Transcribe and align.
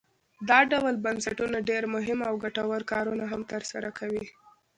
دا 0.49 0.59
ډول 0.71 0.95
بنسټونه 1.05 1.57
ډیر 1.69 1.83
مهم 1.95 2.19
او 2.27 2.33
ګټور 2.43 2.81
کارونه 2.91 3.25
هم 3.31 3.41
تر 3.51 3.61
سره 3.71 3.89
کوي. 3.99 4.25